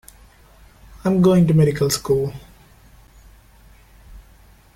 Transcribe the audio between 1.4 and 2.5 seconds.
to medical school.